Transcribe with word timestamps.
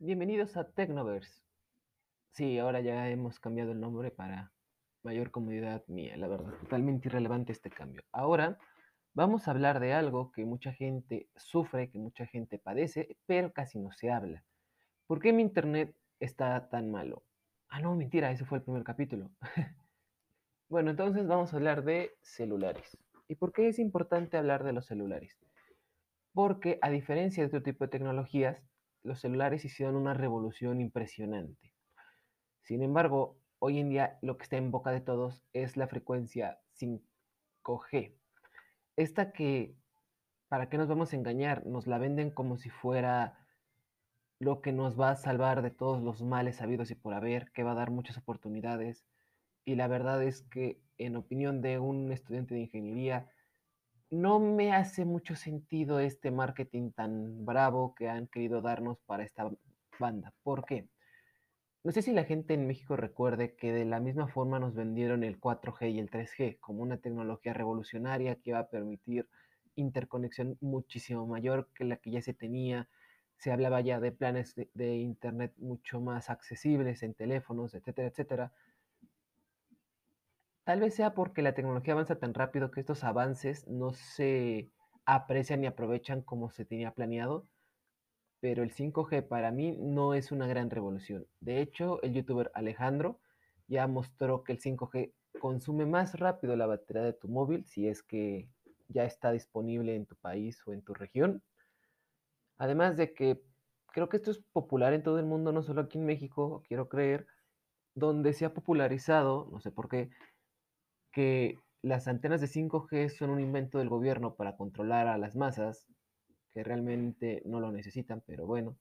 Bienvenidos 0.00 0.56
a 0.56 0.62
Technoverse. 0.62 1.42
Sí, 2.30 2.56
ahora 2.56 2.80
ya 2.80 3.10
hemos 3.10 3.40
cambiado 3.40 3.72
el 3.72 3.80
nombre 3.80 4.12
para 4.12 4.52
mayor 5.02 5.32
comodidad 5.32 5.84
mía, 5.88 6.16
la 6.16 6.28
verdad, 6.28 6.52
totalmente 6.60 7.08
irrelevante 7.08 7.50
este 7.50 7.68
cambio. 7.68 8.04
Ahora 8.12 8.58
vamos 9.12 9.48
a 9.48 9.50
hablar 9.50 9.80
de 9.80 9.94
algo 9.94 10.30
que 10.30 10.44
mucha 10.44 10.72
gente 10.72 11.28
sufre, 11.34 11.90
que 11.90 11.98
mucha 11.98 12.26
gente 12.26 12.60
padece, 12.60 13.16
pero 13.26 13.52
casi 13.52 13.80
no 13.80 13.90
se 13.90 14.12
habla. 14.12 14.44
¿Por 15.08 15.20
qué 15.20 15.32
mi 15.32 15.42
internet 15.42 15.96
está 16.20 16.68
tan 16.68 16.92
malo? 16.92 17.24
Ah, 17.68 17.80
no, 17.80 17.96
mentira, 17.96 18.30
ese 18.30 18.44
fue 18.44 18.58
el 18.58 18.64
primer 18.64 18.84
capítulo. 18.84 19.32
bueno, 20.68 20.92
entonces 20.92 21.26
vamos 21.26 21.52
a 21.52 21.56
hablar 21.56 21.82
de 21.82 22.12
celulares. 22.22 22.96
¿Y 23.26 23.34
por 23.34 23.52
qué 23.52 23.66
es 23.66 23.80
importante 23.80 24.36
hablar 24.36 24.62
de 24.62 24.74
los 24.74 24.86
celulares? 24.86 25.36
Porque 26.32 26.78
a 26.82 26.88
diferencia 26.88 27.42
de 27.42 27.48
otro 27.48 27.64
tipo 27.64 27.82
de 27.82 27.90
tecnologías, 27.90 28.62
los 29.02 29.20
celulares 29.20 29.64
hicieron 29.64 29.96
una 29.96 30.14
revolución 30.14 30.80
impresionante. 30.80 31.72
Sin 32.62 32.82
embargo, 32.82 33.38
hoy 33.58 33.78
en 33.78 33.88
día 33.88 34.18
lo 34.22 34.36
que 34.36 34.44
está 34.44 34.56
en 34.56 34.70
boca 34.70 34.90
de 34.90 35.00
todos 35.00 35.42
es 35.52 35.76
la 35.76 35.88
frecuencia 35.88 36.60
5G. 36.78 38.14
Esta 38.96 39.32
que, 39.32 39.74
¿para 40.48 40.68
qué 40.68 40.78
nos 40.78 40.88
vamos 40.88 41.12
a 41.12 41.16
engañar? 41.16 41.66
Nos 41.66 41.86
la 41.86 41.98
venden 41.98 42.30
como 42.30 42.56
si 42.56 42.70
fuera 42.70 43.38
lo 44.38 44.60
que 44.60 44.72
nos 44.72 44.98
va 44.98 45.10
a 45.10 45.16
salvar 45.16 45.62
de 45.62 45.70
todos 45.70 46.02
los 46.02 46.22
males 46.22 46.60
habidos 46.60 46.90
y 46.90 46.94
por 46.94 47.14
haber, 47.14 47.50
que 47.52 47.62
va 47.62 47.72
a 47.72 47.76
dar 47.76 47.90
muchas 47.90 48.18
oportunidades. 48.18 49.04
Y 49.64 49.74
la 49.74 49.88
verdad 49.88 50.22
es 50.22 50.42
que, 50.42 50.80
en 50.96 51.16
opinión 51.16 51.60
de 51.60 51.78
un 51.78 52.12
estudiante 52.12 52.54
de 52.54 52.62
ingeniería, 52.62 53.28
no 54.10 54.40
me 54.40 54.72
hace 54.72 55.04
mucho 55.04 55.36
sentido 55.36 56.00
este 56.00 56.30
marketing 56.30 56.92
tan 56.92 57.44
bravo 57.44 57.94
que 57.94 58.08
han 58.08 58.26
querido 58.26 58.62
darnos 58.62 58.98
para 59.06 59.24
esta 59.24 59.50
banda. 59.98 60.32
¿Por 60.42 60.64
qué? 60.64 60.88
No 61.84 61.92
sé 61.92 62.02
si 62.02 62.12
la 62.12 62.24
gente 62.24 62.54
en 62.54 62.66
México 62.66 62.96
recuerde 62.96 63.54
que 63.54 63.72
de 63.72 63.84
la 63.84 64.00
misma 64.00 64.28
forma 64.28 64.58
nos 64.58 64.74
vendieron 64.74 65.24
el 65.24 65.40
4G 65.40 65.92
y 65.92 65.98
el 65.98 66.10
3G 66.10 66.58
como 66.60 66.82
una 66.82 66.98
tecnología 66.98 67.52
revolucionaria 67.54 68.36
que 68.36 68.52
va 68.52 68.60
a 68.60 68.68
permitir 68.68 69.28
interconexión 69.76 70.56
muchísimo 70.60 71.26
mayor 71.26 71.68
que 71.74 71.84
la 71.84 71.96
que 71.96 72.10
ya 72.10 72.22
se 72.22 72.34
tenía. 72.34 72.88
Se 73.38 73.52
hablaba 73.52 73.80
ya 73.80 74.00
de 74.00 74.12
planes 74.12 74.54
de, 74.54 74.68
de 74.74 74.96
Internet 74.96 75.54
mucho 75.58 76.00
más 76.00 76.30
accesibles 76.30 77.02
en 77.02 77.14
teléfonos, 77.14 77.74
etcétera, 77.74 78.08
etcétera. 78.08 78.52
Tal 80.68 80.80
vez 80.80 80.94
sea 80.94 81.14
porque 81.14 81.40
la 81.40 81.54
tecnología 81.54 81.94
avanza 81.94 82.18
tan 82.18 82.34
rápido 82.34 82.70
que 82.70 82.80
estos 82.80 83.02
avances 83.02 83.66
no 83.68 83.94
se 83.94 84.68
aprecian 85.06 85.62
ni 85.62 85.66
aprovechan 85.66 86.20
como 86.20 86.50
se 86.50 86.66
tenía 86.66 86.90
planeado, 86.90 87.46
pero 88.40 88.62
el 88.62 88.70
5G 88.70 89.26
para 89.26 89.50
mí 89.50 89.78
no 89.80 90.12
es 90.12 90.30
una 90.30 90.46
gran 90.46 90.68
revolución. 90.68 91.26
De 91.40 91.62
hecho, 91.62 92.02
el 92.02 92.12
youtuber 92.12 92.50
Alejandro 92.52 93.18
ya 93.66 93.86
mostró 93.86 94.44
que 94.44 94.52
el 94.52 94.60
5G 94.60 95.14
consume 95.40 95.86
más 95.86 96.20
rápido 96.20 96.54
la 96.54 96.66
batería 96.66 97.02
de 97.02 97.14
tu 97.14 97.28
móvil 97.28 97.64
si 97.64 97.88
es 97.88 98.02
que 98.02 98.50
ya 98.88 99.06
está 99.06 99.32
disponible 99.32 99.96
en 99.96 100.04
tu 100.04 100.16
país 100.16 100.60
o 100.66 100.74
en 100.74 100.82
tu 100.82 100.92
región. 100.92 101.42
Además 102.58 102.98
de 102.98 103.14
que 103.14 103.40
creo 103.86 104.10
que 104.10 104.18
esto 104.18 104.32
es 104.32 104.42
popular 104.52 104.92
en 104.92 105.02
todo 105.02 105.18
el 105.18 105.24
mundo, 105.24 105.50
no 105.50 105.62
solo 105.62 105.80
aquí 105.80 105.96
en 105.96 106.04
México, 106.04 106.62
quiero 106.68 106.90
creer, 106.90 107.26
donde 107.94 108.34
se 108.34 108.44
ha 108.44 108.52
popularizado, 108.52 109.48
no 109.50 109.60
sé 109.60 109.70
por 109.70 109.88
qué, 109.88 110.10
que 111.18 111.58
las 111.82 112.06
antenas 112.06 112.40
de 112.40 112.46
5G 112.46 113.08
son 113.08 113.30
un 113.30 113.40
invento 113.40 113.78
del 113.78 113.88
gobierno 113.88 114.36
para 114.36 114.56
controlar 114.56 115.08
a 115.08 115.18
las 115.18 115.34
masas, 115.34 115.88
que 116.54 116.62
realmente 116.62 117.42
no 117.44 117.58
lo 117.58 117.72
necesitan, 117.72 118.22
pero 118.24 118.46
bueno. 118.46 118.78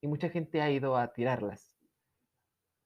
Y 0.00 0.06
mucha 0.06 0.30
gente 0.30 0.62
ha 0.62 0.70
ido 0.70 0.96
a 0.96 1.12
tirarlas. 1.12 1.76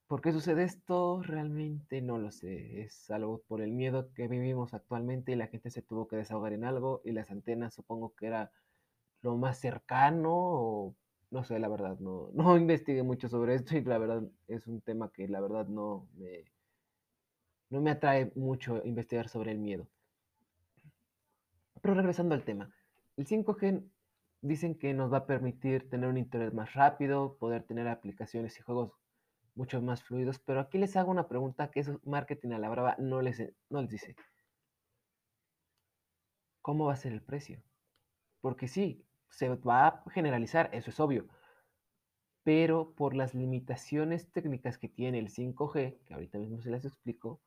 ¿Por 0.09 0.21
qué 0.21 0.33
sucede 0.33 0.65
esto? 0.65 1.23
Realmente 1.23 2.03
no 2.03 2.19
lo 2.19 2.33
sé. 2.33 2.81
Es 2.81 3.09
algo 3.13 3.43
por 3.47 3.61
el 3.63 3.71
miedo 3.71 4.13
que 4.15 4.27
vivimos 4.27 4.75
actualmente 4.75 5.31
y 5.31 5.37
la 5.37 5.47
gente 5.47 5.71
se 5.71 5.83
tuvo 5.83 6.09
que 6.09 6.17
desahogar 6.17 6.53
en 6.53 6.65
algo 6.65 7.03
y 7.05 7.13
las 7.13 7.31
antenas 7.31 7.75
supongo 7.75 8.17
que 8.17 8.27
era 8.27 8.51
lo 9.21 9.37
más 9.37 9.61
cercano 9.61 10.33
o 10.35 10.97
no 11.31 11.45
sé, 11.45 11.61
la 11.61 11.69
verdad, 11.69 12.01
no, 12.01 12.31
no 12.35 12.57
investigué 12.57 13.05
mucho 13.05 13.29
sobre 13.29 13.55
esto 13.55 13.77
y 13.77 13.85
la 13.85 13.99
verdad 13.99 14.25
es 14.49 14.67
un 14.67 14.81
tema 14.81 15.13
que 15.13 15.29
la 15.29 15.41
verdad 15.41 15.69
no 15.69 16.09
me, 16.17 16.47
no 17.73 17.81
me 17.81 17.91
atrae 17.91 18.31
mucho 18.35 18.83
investigar 18.85 19.29
sobre 19.31 19.51
el 19.51 19.59
miedo. 19.59 19.89
Pero 21.81 21.95
regresando 21.95 22.35
al 22.35 22.45
tema, 22.45 22.71
el 23.17 23.27
5G 23.27 23.83
dicen 24.43 24.75
que 24.79 24.93
nos 24.93 25.11
va 25.11 25.19
a 25.19 25.27
permitir 25.27 25.89
tener 25.89 26.11
un 26.11 26.19
internet 26.19 26.53
más 26.53 26.75
rápido, 26.75 27.39
poder 27.39 27.63
tener 27.63 27.89
aplicaciones 27.89 28.59
y 28.59 28.63
juegos 28.63 28.93
mucho 29.55 29.81
más 29.81 30.03
fluidos, 30.03 30.39
pero 30.39 30.61
aquí 30.61 30.77
les 30.77 30.97
hago 30.97 31.11
una 31.11 31.29
pregunta 31.29 31.71
que 31.71 31.81
eso 31.81 31.99
marketing 32.05 32.51
a 32.53 32.59
la 32.59 32.69
brava 32.69 32.95
no 32.99 33.23
les, 33.23 33.43
no 33.71 33.81
les 33.81 33.91
dice. 33.91 34.17
¿Cómo 36.61 36.87
va 36.87 36.93
a 36.93 36.97
ser 36.97 37.13
el 37.13 37.23
precio? 37.23 37.63
Porque 38.43 38.69
sí, 38.69 39.03
se 39.31 39.49
va 39.49 39.87
a 39.87 40.11
generalizar, 40.11 40.69
eso 40.75 40.91
es 40.91 41.01
obvio, 41.01 41.27
pero 42.45 42.93
por 42.95 43.15
las 43.15 43.35
limitaciones 43.35 44.31
técnicas 44.31 44.77
que 44.77 44.89
tiene 44.89 45.19
el 45.19 45.31
5G, 45.31 46.01
que 46.05 46.15
ahorita 46.15 46.39
mismo 46.39 46.61
se 46.61 46.71
las 46.71 46.85
explico, 46.85 47.41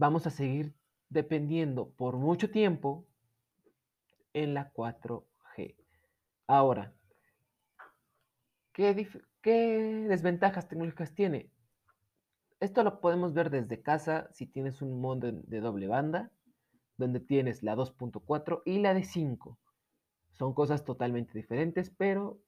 vamos 0.00 0.26
a 0.26 0.30
seguir 0.30 0.74
dependiendo 1.10 1.90
por 1.90 2.16
mucho 2.16 2.50
tiempo 2.50 3.06
en 4.32 4.54
la 4.54 4.72
4G. 4.72 5.76
Ahora, 6.46 6.94
¿qué, 8.72 9.06
¿qué, 9.42 10.06
desventajas 10.08 10.68
tecnológicas 10.68 11.12
tiene? 11.14 11.50
Esto 12.60 12.82
lo 12.82 13.02
podemos 13.02 13.34
ver 13.34 13.50
desde 13.50 13.82
casa 13.82 14.30
si 14.32 14.46
tienes 14.46 14.80
un 14.80 15.02
modem 15.02 15.42
de 15.42 15.60
doble 15.60 15.86
banda, 15.86 16.30
donde 16.96 17.20
tienes 17.20 17.62
la 17.62 17.76
2.4 17.76 18.62
y 18.64 18.78
la 18.78 18.94
de 18.94 19.04
5. 19.04 19.58
Son 20.32 20.54
cosas 20.54 20.82
totalmente 20.82 21.34
diferentes, 21.34 21.90
pero 21.90 22.40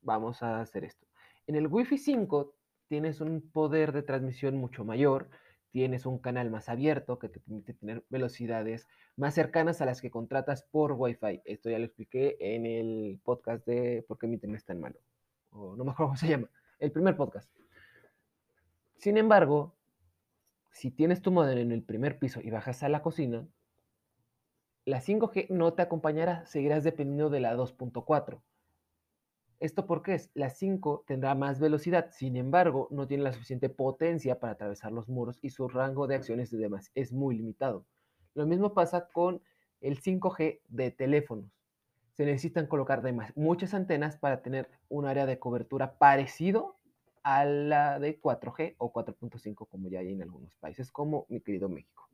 vamos 0.00 0.44
a 0.44 0.60
hacer 0.60 0.84
esto. 0.84 1.08
En 1.48 1.56
el 1.56 1.66
Wi-Fi 1.66 1.98
5 1.98 2.54
tienes 2.86 3.20
un 3.20 3.50
poder 3.50 3.90
de 3.90 4.02
transmisión 4.02 4.56
mucho 4.56 4.84
mayor, 4.84 5.28
tienes 5.74 6.06
un 6.06 6.20
canal 6.20 6.52
más 6.52 6.68
abierto 6.68 7.18
que 7.18 7.28
te 7.28 7.40
permite 7.40 7.74
tener 7.74 8.04
velocidades 8.08 8.86
más 9.16 9.34
cercanas 9.34 9.80
a 9.80 9.86
las 9.86 10.00
que 10.00 10.08
contratas 10.08 10.62
por 10.62 10.92
Wi-Fi. 10.92 11.42
Esto 11.44 11.68
ya 11.68 11.80
lo 11.80 11.84
expliqué 11.84 12.36
en 12.38 12.64
el 12.64 13.18
podcast 13.24 13.66
de 13.66 14.04
¿Por 14.06 14.16
qué 14.16 14.28
mi 14.28 14.34
internet 14.34 14.58
es 14.58 14.64
tan 14.66 14.78
malo? 14.78 15.00
O 15.50 15.74
no 15.74 15.82
me 15.82 15.90
acuerdo 15.90 16.10
cómo 16.10 16.16
se 16.16 16.28
llama. 16.28 16.48
El 16.78 16.92
primer 16.92 17.16
podcast. 17.16 17.50
Sin 18.98 19.16
embargo, 19.16 19.74
si 20.70 20.92
tienes 20.92 21.22
tu 21.22 21.32
modem 21.32 21.58
en 21.58 21.72
el 21.72 21.82
primer 21.82 22.20
piso 22.20 22.40
y 22.40 22.50
bajas 22.50 22.84
a 22.84 22.88
la 22.88 23.02
cocina, 23.02 23.44
la 24.84 25.00
5G 25.00 25.48
no 25.50 25.72
te 25.72 25.82
acompañará, 25.82 26.46
seguirás 26.46 26.84
dependiendo 26.84 27.30
de 27.30 27.40
la 27.40 27.56
2.4. 27.56 28.40
¿Esto 29.64 29.86
por 29.86 30.02
qué 30.02 30.12
es? 30.12 30.30
La 30.34 30.50
5 30.50 31.04
tendrá 31.06 31.34
más 31.34 31.58
velocidad, 31.58 32.10
sin 32.10 32.36
embargo, 32.36 32.86
no 32.90 33.06
tiene 33.06 33.22
la 33.22 33.32
suficiente 33.32 33.70
potencia 33.70 34.38
para 34.38 34.52
atravesar 34.52 34.92
los 34.92 35.08
muros 35.08 35.38
y 35.40 35.48
su 35.48 35.68
rango 35.68 36.06
de 36.06 36.16
acciones 36.16 36.52
y 36.52 36.58
demás 36.58 36.90
es 36.94 37.14
muy 37.14 37.34
limitado. 37.34 37.86
Lo 38.34 38.44
mismo 38.44 38.74
pasa 38.74 39.08
con 39.08 39.40
el 39.80 40.02
5G 40.02 40.60
de 40.68 40.90
teléfonos. 40.90 41.50
Se 42.12 42.26
necesitan 42.26 42.66
colocar 42.66 42.98
además 42.98 43.32
muchas 43.36 43.72
antenas 43.72 44.18
para 44.18 44.42
tener 44.42 44.68
un 44.90 45.06
área 45.06 45.24
de 45.24 45.38
cobertura 45.38 45.96
parecido 45.96 46.76
a 47.22 47.46
la 47.46 47.98
de 47.98 48.20
4G 48.20 48.74
o 48.76 48.92
4.5 48.92 49.66
como 49.66 49.88
ya 49.88 50.00
hay 50.00 50.12
en 50.12 50.20
algunos 50.20 50.54
países 50.56 50.92
como 50.92 51.24
mi 51.30 51.40
querido 51.40 51.70
México. 51.70 52.10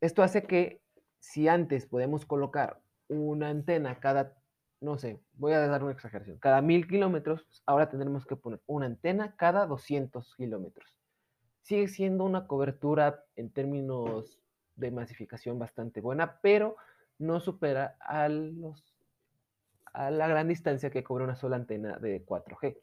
Esto 0.00 0.22
hace 0.22 0.44
que 0.44 0.80
si 1.18 1.48
antes 1.48 1.86
podemos 1.86 2.24
colocar 2.26 2.80
una 3.08 3.48
antena 3.48 3.98
cada 3.98 4.38
no 4.80 4.96
sé, 4.98 5.20
voy 5.34 5.52
a 5.52 5.66
dar 5.66 5.82
una 5.82 5.92
exageración, 5.92 6.38
cada 6.38 6.62
mil 6.62 6.86
kilómetros, 6.86 7.46
ahora 7.66 7.88
tendremos 7.88 8.26
que 8.26 8.36
poner 8.36 8.60
una 8.66 8.86
antena 8.86 9.34
cada 9.36 9.66
200 9.66 10.34
kilómetros. 10.36 10.94
Sigue 11.62 11.88
siendo 11.88 12.24
una 12.24 12.46
cobertura 12.46 13.24
en 13.36 13.50
términos 13.50 14.40
de 14.76 14.90
masificación 14.90 15.58
bastante 15.58 16.00
buena, 16.00 16.40
pero 16.40 16.76
no 17.18 17.40
supera 17.40 17.96
a, 18.00 18.28
los, 18.28 18.96
a 19.92 20.10
la 20.10 20.28
gran 20.28 20.48
distancia 20.48 20.90
que 20.90 21.02
cobra 21.02 21.24
una 21.24 21.36
sola 21.36 21.56
antena 21.56 21.98
de 21.98 22.24
4G. 22.24 22.78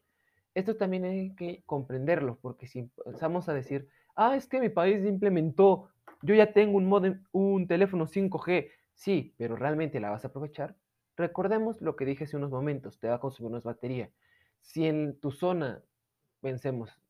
Esto 0.54 0.76
también 0.76 1.04
hay 1.04 1.34
que 1.34 1.62
comprenderlo, 1.66 2.38
porque 2.40 2.66
si 2.66 2.80
empezamos 2.80 3.48
a 3.48 3.54
decir, 3.54 3.88
ah, 4.14 4.36
es 4.36 4.46
que 4.46 4.60
mi 4.60 4.68
país 4.68 5.04
implementó, 5.04 5.88
yo 6.22 6.34
ya 6.34 6.52
tengo 6.52 6.76
un 6.76 6.86
modem, 6.86 7.24
un 7.32 7.66
teléfono 7.66 8.06
5G, 8.06 8.70
sí, 8.94 9.34
pero 9.38 9.56
realmente 9.56 10.00
la 10.00 10.10
vas 10.10 10.24
a 10.24 10.28
aprovechar, 10.28 10.76
Recordemos 11.16 11.80
lo 11.80 11.96
que 11.96 12.04
dije 12.04 12.24
hace 12.24 12.36
unos 12.36 12.50
momentos, 12.50 12.98
te 12.98 13.08
va 13.08 13.16
a 13.16 13.20
consumir 13.20 13.52
más 13.52 13.64
batería. 13.64 14.10
Si 14.60 14.86
en 14.86 15.18
tu 15.20 15.30
zona, 15.30 15.82
pensemos, 16.40 17.00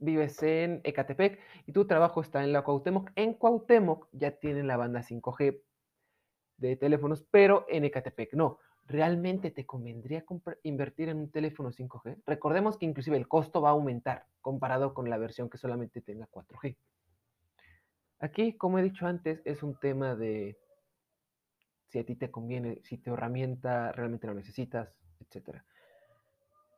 vives 0.00 0.42
en 0.42 0.80
Ecatepec 0.84 1.40
y 1.66 1.72
tu 1.72 1.86
trabajo 1.86 2.20
está 2.20 2.44
en 2.44 2.52
la 2.52 2.62
Cuauhtémoc, 2.62 3.10
en 3.16 3.34
Cuauhtémoc 3.34 4.08
ya 4.12 4.38
tienen 4.38 4.66
la 4.66 4.76
banda 4.76 5.02
5G 5.02 5.60
de 6.58 6.76
teléfonos, 6.76 7.24
pero 7.30 7.66
en 7.68 7.84
Ecatepec 7.84 8.34
no. 8.34 8.58
¿realmente 8.90 9.52
te 9.52 9.64
convendría 9.64 10.24
invertir 10.64 11.08
en 11.08 11.18
un 11.18 11.30
teléfono 11.30 11.70
5G? 11.70 12.22
Recordemos 12.26 12.76
que 12.76 12.86
inclusive 12.86 13.16
el 13.16 13.28
costo 13.28 13.60
va 13.60 13.68
a 13.68 13.72
aumentar 13.72 14.26
comparado 14.40 14.94
con 14.94 15.08
la 15.08 15.16
versión 15.16 15.48
que 15.48 15.58
solamente 15.58 16.00
tenga 16.00 16.28
4G. 16.28 16.76
Aquí, 18.18 18.56
como 18.56 18.78
he 18.78 18.82
dicho 18.82 19.06
antes, 19.06 19.40
es 19.44 19.62
un 19.62 19.78
tema 19.78 20.16
de 20.16 20.58
si 21.90 21.98
a 21.98 22.06
ti 22.06 22.14
te 22.14 22.30
conviene, 22.30 22.80
si 22.82 22.98
tu 22.98 23.14
herramienta 23.14 23.90
realmente 23.90 24.28
lo 24.28 24.34
necesitas, 24.34 24.94
etc. 25.18 25.58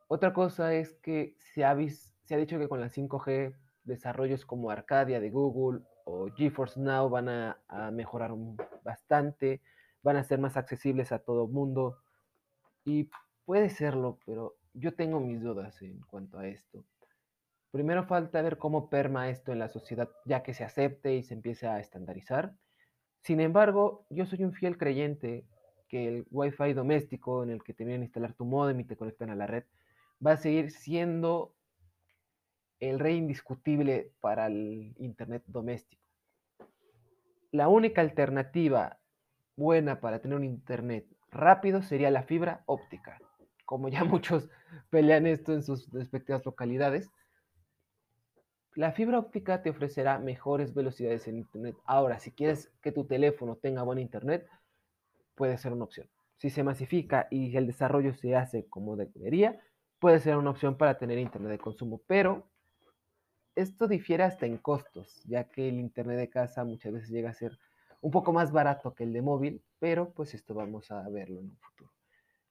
Otra 0.07 0.33
cosa 0.33 0.73
es 0.73 0.95
que 0.95 1.35
se 1.37 1.63
ha, 1.63 1.77
se 2.23 2.35
ha 2.35 2.37
dicho 2.37 2.57
que 2.57 2.67
con 2.67 2.81
la 2.81 2.89
5G 2.89 3.55
desarrollos 3.83 4.45
como 4.45 4.71
Arcadia 4.71 5.19
de 5.19 5.29
Google 5.29 5.81
o 6.05 6.29
GeForce 6.35 6.79
Now 6.79 7.09
van 7.09 7.29
a, 7.29 7.57
mejorar 7.91 8.31
bastante, 8.83 9.61
van 10.01 10.17
a 10.17 10.23
ser 10.23 10.39
más 10.39 10.57
accesibles 10.57 11.11
a 11.11 11.19
todo 11.19 11.47
mundo 11.47 11.99
y 12.83 13.09
puede 13.45 13.69
serlo, 13.69 14.17
pero 14.25 14.55
yo 14.73 14.95
tengo 14.95 15.19
mis 15.19 15.41
dudas 15.41 15.79
en 15.83 15.99
cuanto 16.01 16.39
a 16.39 16.47
esto. 16.47 16.85
Primero 17.69 18.03
falta 18.05 18.41
ver 18.41 18.57
cómo 18.57 18.89
perma 18.89 19.29
esto 19.29 19.51
en 19.51 19.59
la 19.59 19.69
sociedad, 19.69 20.09
ya 20.25 20.41
que 20.41 20.53
se 20.53 20.63
acepte 20.63 21.15
y 21.15 21.23
se 21.23 21.35
empiece 21.35 21.67
a 21.67 21.79
estandarizar. 21.79 22.55
Sin 23.23 23.39
embargo, 23.39 24.05
yo 24.09 24.25
soy 24.25 24.43
un 24.43 24.53
fiel 24.53 24.77
creyente 24.77 25.45
que 25.87 26.07
el 26.07 26.25
Wi-Fi 26.29 26.73
doméstico 26.73 27.43
en 27.43 27.51
el 27.51 27.63
que 27.63 27.73
te 27.73 27.85
vienen 27.85 28.01
a 28.01 28.05
instalar 28.05 28.33
tu 28.33 28.43
modem 28.43 28.81
y 28.81 28.83
te 28.83 28.97
conectan 28.97 29.29
a 29.29 29.35
la 29.35 29.47
red 29.47 29.63
va 30.25 30.33
a 30.33 30.37
seguir 30.37 30.71
siendo 30.71 31.55
el 32.81 32.99
rey 32.99 33.15
indiscutible 33.15 34.11
para 34.19 34.47
el 34.47 34.93
Internet 34.97 35.43
doméstico. 35.47 36.03
La 37.51 37.69
única 37.69 38.01
alternativa 38.01 38.99
buena 39.55 40.01
para 40.01 40.19
tener 40.19 40.37
un 40.37 40.43
Internet 40.43 41.05
rápido 41.31 41.81
sería 41.81 42.11
la 42.11 42.23
fibra 42.23 42.63
óptica, 42.65 43.19
como 43.65 43.87
ya 43.87 44.03
muchos 44.03 44.49
pelean 44.89 45.27
esto 45.27 45.53
en 45.53 45.63
sus 45.63 45.89
respectivas 45.91 46.45
localidades. 46.45 47.09
La 48.75 48.91
fibra 48.91 49.19
óptica 49.19 49.61
te 49.61 49.69
ofrecerá 49.69 50.17
mejores 50.17 50.73
velocidades 50.73 51.27
en 51.27 51.37
Internet. 51.37 51.75
Ahora, 51.85 52.17
si 52.19 52.31
quieres 52.31 52.71
que 52.81 52.91
tu 52.91 53.05
teléfono 53.05 53.55
tenga 53.55 53.83
buen 53.83 53.99
Internet, 53.99 54.47
puede 55.35 55.59
ser 55.59 55.73
una 55.73 55.83
opción. 55.83 56.09
Si 56.37 56.49
se 56.49 56.63
masifica 56.63 57.27
y 57.29 57.55
el 57.55 57.67
desarrollo 57.67 58.15
se 58.15 58.35
hace 58.35 58.65
como 58.65 58.95
debería, 58.95 59.61
puede 59.99 60.19
ser 60.19 60.37
una 60.37 60.49
opción 60.49 60.75
para 60.75 60.97
tener 60.97 61.19
Internet 61.19 61.51
de 61.51 61.59
consumo. 61.59 62.01
Pero 62.07 62.47
esto 63.55 63.87
difiere 63.87 64.23
hasta 64.23 64.47
en 64.47 64.57
costos, 64.57 65.23
ya 65.25 65.43
que 65.43 65.69
el 65.69 65.75
Internet 65.75 66.17
de 66.17 66.29
casa 66.29 66.63
muchas 66.63 66.93
veces 66.93 67.09
llega 67.09 67.29
a 67.29 67.33
ser 67.33 67.59
un 68.01 68.09
poco 68.09 68.33
más 68.33 68.51
barato 68.51 68.95
que 68.95 69.03
el 69.03 69.13
de 69.13 69.21
móvil, 69.21 69.63
pero 69.77 70.11
pues 70.13 70.33
esto 70.33 70.55
vamos 70.55 70.89
a 70.89 71.07
verlo 71.09 71.39
en 71.39 71.51
un 71.51 71.57
futuro. 71.57 71.91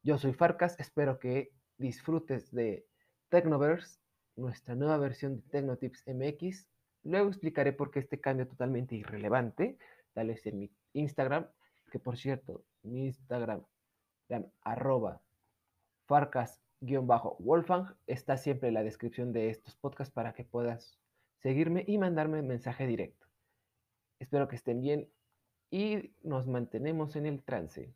Yo 0.05 0.19
soy 0.19 0.35
Farcas, 0.35 0.79
espero 0.79 1.19
que 1.19 1.51
disfrutes 1.79 2.53
de 2.53 2.87
Technoverse, 3.29 3.99
nuestra 4.37 4.75
nueva 4.75 4.97
versión 4.99 5.37
de 5.37 5.43
Tecnotips 5.43 6.05
MX. 6.07 6.67
Luego 7.05 7.29
explicaré 7.29 7.73
por 7.73 7.91
qué 7.91 8.01
este 8.01 8.21
cambio 8.21 8.47
totalmente 8.47 8.95
irrelevante, 8.95 9.79
tal 10.13 10.29
vez 10.29 10.47
en 10.47 10.59
mi 10.59 10.71
Instagram, 10.93 11.47
que 11.91 11.99
por 11.99 12.17
cierto, 12.17 12.65
mi 12.83 13.07
Instagram, 13.07 13.65
arroba 14.63 15.21
farcas-wolfang, 16.07 17.95
está 18.07 18.37
siempre 18.37 18.69
en 18.69 18.75
la 18.75 18.83
descripción 18.83 19.33
de 19.33 19.51
estos 19.51 19.75
podcasts 19.77 20.13
para 20.13 20.33
que 20.33 20.45
puedas 20.45 20.99
seguirme 21.39 21.85
y 21.87 21.99
mandarme 21.99 22.43
mensaje 22.43 22.87
directo. 22.87 23.27
Espero 24.19 24.49
que 24.49 24.57
estén 24.57 24.81
bien 24.81 25.09
y 25.71 26.15
nos 26.23 26.47
mantenemos 26.47 27.17
en 27.17 27.27
el 27.27 27.43
trance. 27.43 27.91